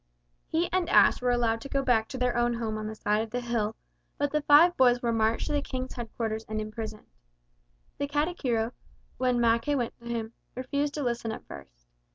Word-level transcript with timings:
He 0.47 0.67
and 0.73 0.89
Ashe 0.89 1.21
were 1.21 1.29
allowed 1.29 1.61
to 1.61 1.69
go 1.69 1.83
back 1.83 2.07
to 2.07 2.17
their 2.17 2.35
own 2.35 2.55
home 2.55 2.75
on 2.75 2.87
the 2.87 2.95
side 2.95 3.21
of 3.21 3.29
the 3.29 3.39
hill, 3.39 3.75
but 4.17 4.31
the 4.31 4.41
five 4.41 4.75
boys 4.75 4.99
were 4.99 5.11
marched 5.13 5.45
to 5.45 5.53
the 5.53 5.61
King's 5.61 5.93
headquarters 5.93 6.43
and 6.45 6.59
imprisoned. 6.59 7.05
The 7.99 8.07
Katikiro, 8.07 8.71
when 9.19 9.39
Mackay 9.39 9.75
went 9.75 9.93
to 9.99 10.07
him, 10.09 10.33
refused 10.55 10.95
to 10.95 11.03
listen 11.03 11.31
at 11.31 11.45
first. 11.45 11.85